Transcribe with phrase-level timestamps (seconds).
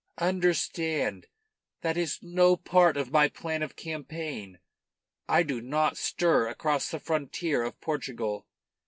[0.17, 1.27] Understand,
[1.81, 4.57] that is no part of my plan of campaign.
[5.29, 8.47] I do not stir across the frontier of Portugal.